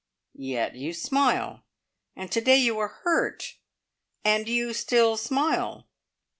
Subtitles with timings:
[0.33, 1.63] Yet you smile!
[2.15, 3.57] And to day you are hurt,
[4.25, 5.87] and you still smile!"